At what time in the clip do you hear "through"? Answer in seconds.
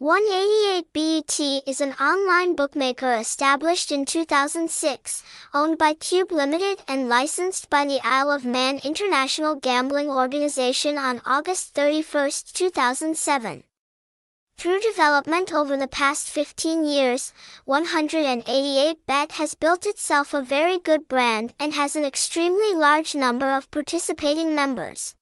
14.56-14.80